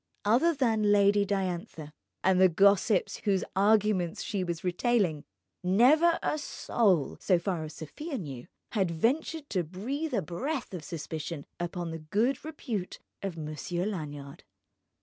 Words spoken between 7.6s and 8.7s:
as Sofia knew)